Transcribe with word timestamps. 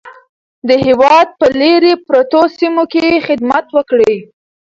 د 0.67 0.69
هېواد 0.85 1.27
په 1.39 1.45
لیرې 1.59 1.93
پرتو 2.07 2.41
سیمو 2.57 2.83
کې 2.91 3.23
خدمت 3.27 3.65
وکړئ. 3.75 4.15